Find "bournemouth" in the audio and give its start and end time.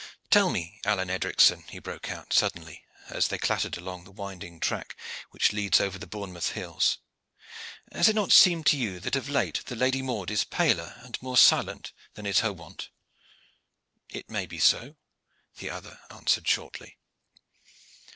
6.07-6.53